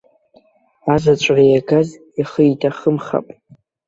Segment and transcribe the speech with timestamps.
[0.93, 1.89] Азаҵәра иагаз
[2.21, 3.27] ихы иҭахымхап.